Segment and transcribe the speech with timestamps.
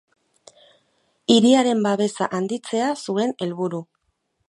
[1.35, 3.87] Hiriaren babesa handitzea zuen helburu.